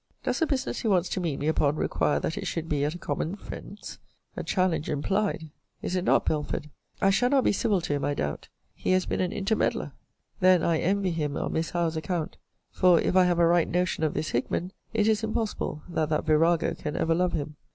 [0.23, 2.95] Does the business he wants to meet me upon require that it should be at
[2.95, 3.99] a common friend's?
[4.35, 5.51] A challenge implied:
[5.83, 6.71] Is it not, Belford?
[6.99, 8.49] I shall not be civil to him, I doubt.
[8.73, 9.91] He has been an intermeddler?
[10.39, 12.37] Then I envy him on Miss Howe's account:
[12.71, 16.25] for if I have a right notion of this Hickman, it is impossible that that
[16.25, 17.57] virago can ever love him.